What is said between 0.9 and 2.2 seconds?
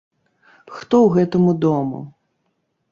ў гэтаму дому!